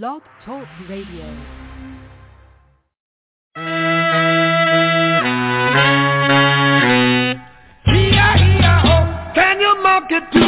Blog 0.00 0.22
Talk 0.46 0.66
Radio. 0.88 1.26
E-I-E-I-O, 7.86 8.88
oh, 8.88 9.32
Can 9.34 9.60
you 9.60 9.82
mock 9.82 10.10
it 10.10 10.41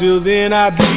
until 0.00 0.24
then 0.24 0.50
I 0.54 0.70
be 0.70 0.89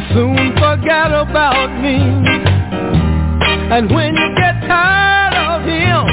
you 0.00 0.14
soon 0.14 0.52
forget 0.54 1.12
about 1.12 1.68
me. 1.82 1.96
And 3.70 3.90
when 3.92 4.14
you 4.14 4.34
get 4.34 4.60
tired 4.66 5.34
of 5.34 5.62
him, 5.66 6.06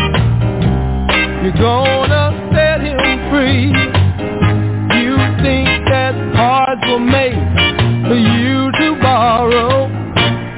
you're 1.44 1.62
gonna 1.62 2.50
set 2.54 2.82
him 2.82 2.98
free. 3.32 3.72
You 5.00 5.16
think 5.42 5.88
that 5.90 6.14
cards 6.36 6.82
were 6.88 7.00
made 7.00 8.08
for 8.08 8.16
you 8.16 8.72
to 8.72 9.02
borrow. 9.02 9.88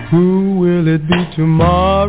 Who 0.10 0.58
will 0.60 0.88
it 0.88 1.08
be 1.08 1.36
tomorrow? 1.36 2.09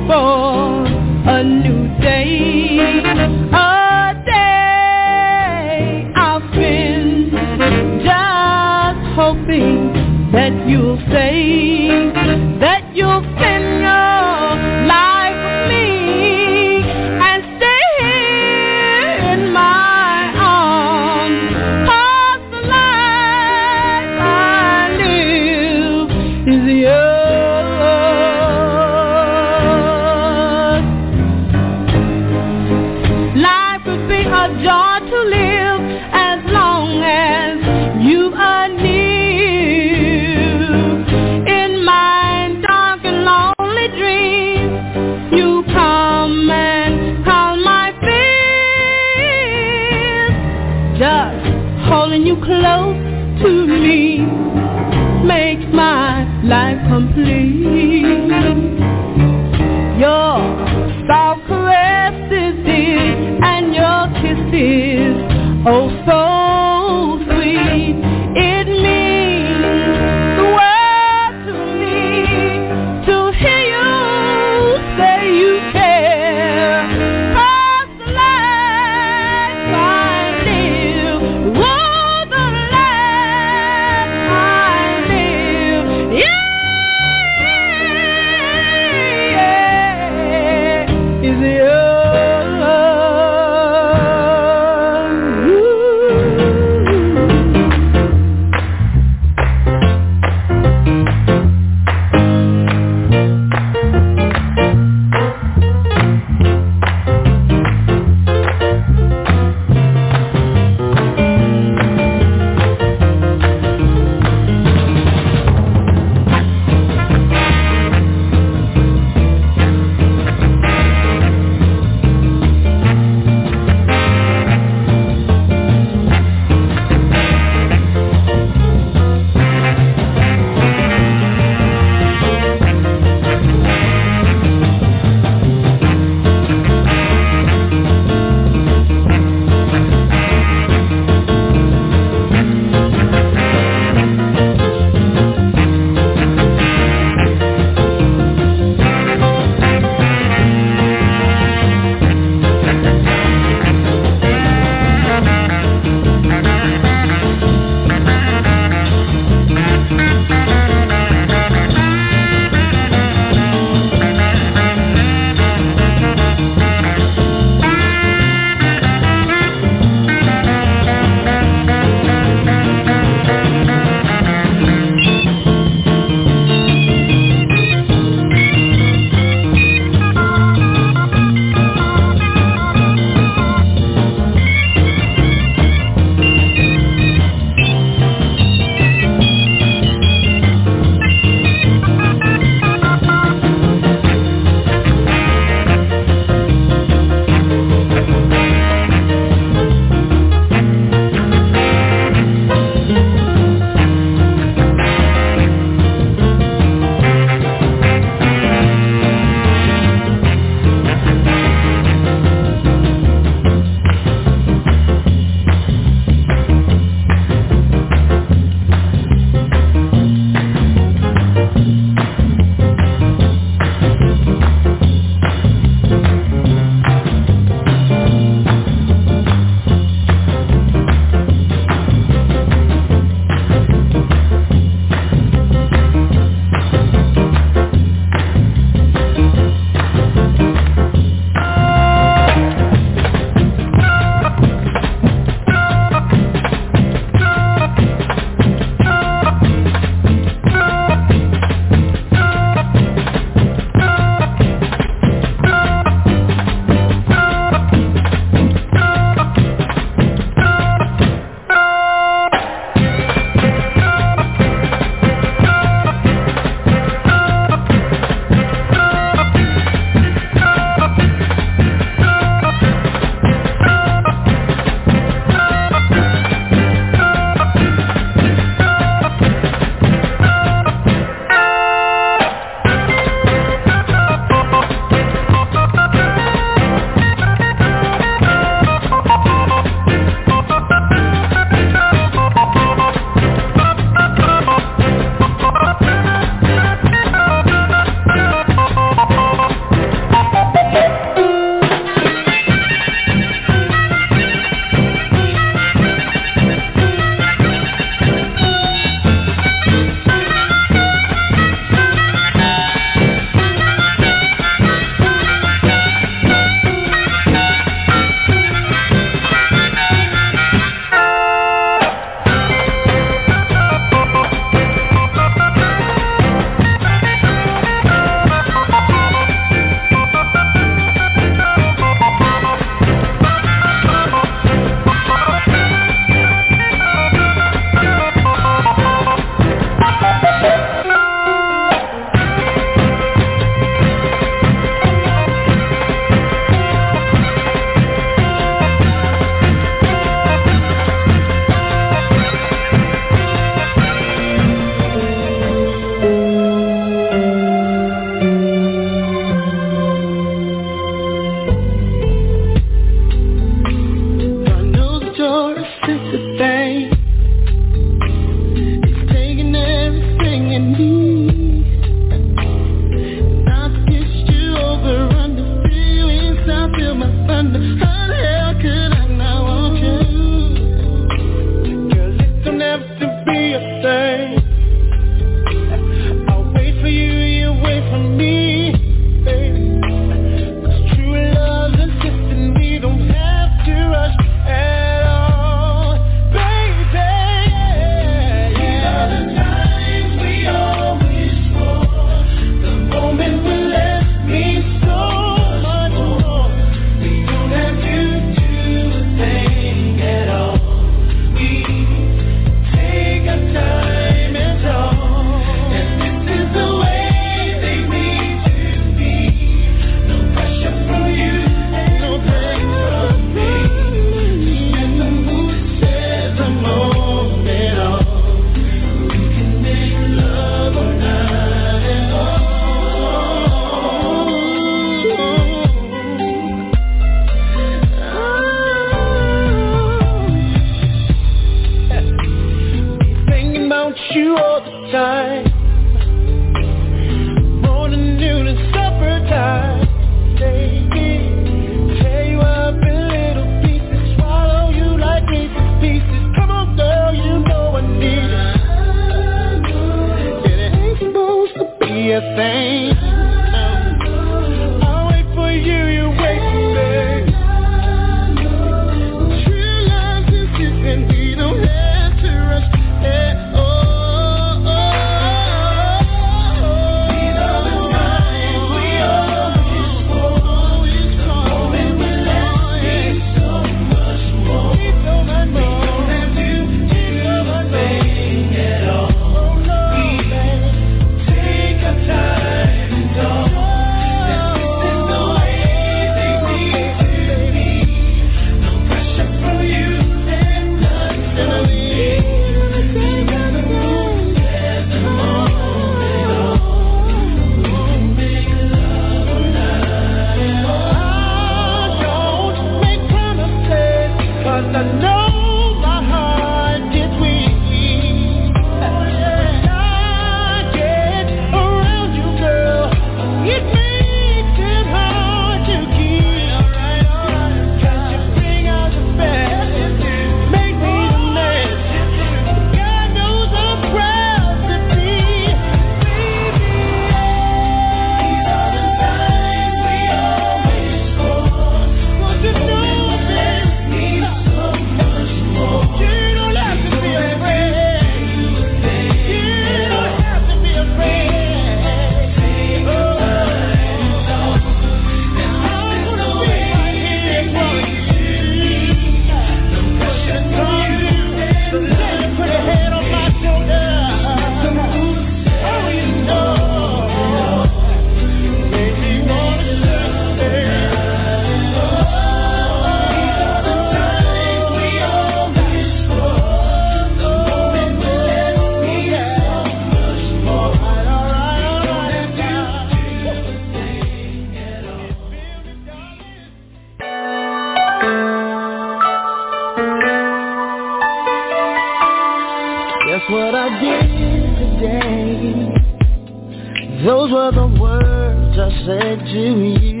Those 597.06 597.30
were 597.30 597.52
the 597.52 597.68
words 597.80 598.58
I 598.58 598.68
said 598.84 599.20
to 599.20 599.40
you. 599.78 600.00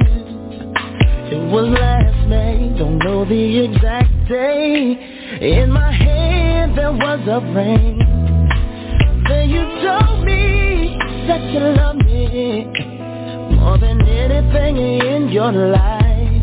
It 1.30 1.52
was 1.52 1.68
last 1.68 2.26
night, 2.26 2.78
don't 2.78 2.98
know 2.98 3.24
the 3.24 3.62
exact 3.62 4.10
day. 4.28 4.98
In 5.40 5.70
my 5.70 5.92
hand 5.92 6.76
there 6.76 6.90
was 6.90 7.20
a 7.28 7.38
ring. 7.54 7.98
Then 9.28 9.50
you 9.50 9.62
told 9.86 10.24
me 10.24 10.98
that 11.28 11.42
you 11.52 11.60
love 11.78 11.94
me 11.94 12.64
More 13.54 13.78
than 13.78 14.02
anything 14.02 14.76
in 14.76 15.28
your 15.28 15.52
life. 15.52 16.42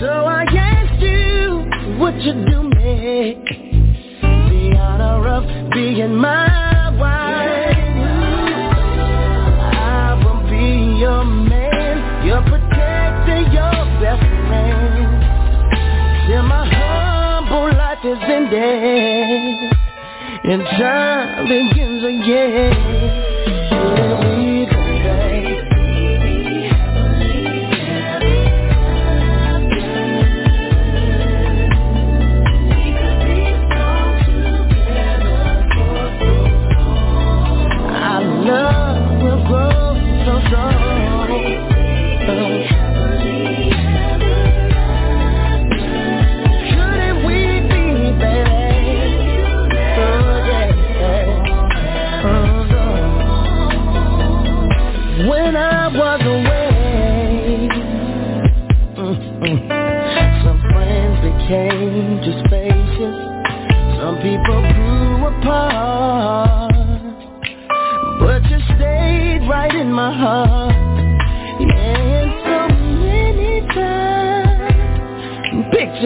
So 0.00 0.08
I 0.08 0.42
asked 0.58 1.00
you, 1.00 2.00
would 2.00 2.20
you 2.20 2.32
do 2.50 2.62
me 2.64 3.44
The 4.26 4.76
honor 4.76 5.28
of 5.28 5.70
being 5.70 6.16
mine. 6.16 6.67
your 10.98 11.24
man, 11.24 12.26
your 12.26 12.42
your 13.52 13.78
best 14.02 14.22
man. 14.50 16.26
Till 16.26 16.42
my 16.42 16.66
humble 16.66 17.70
life 17.78 18.04
is 18.04 18.18
ended, 18.22 19.72
and 20.44 20.62
time 20.64 21.46
begins 21.46 22.02
again. 22.02 23.27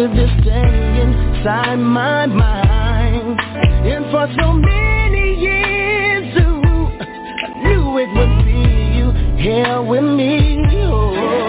to 0.02 0.08
just 0.16 0.32
stay 0.42 1.00
inside 1.00 1.76
my 1.76 2.26
mind. 2.26 3.38
And 3.86 4.04
for 4.10 4.26
so 4.40 4.52
many 4.52 5.34
years, 5.38 6.36
ooh, 6.38 6.90
I 7.38 7.48
knew 7.62 7.98
it 7.98 8.10
would 8.16 8.44
be 8.44 8.62
you 8.98 9.12
here 9.40 9.80
with 9.80 10.02
me. 10.02 10.58
Oh. 10.72 11.41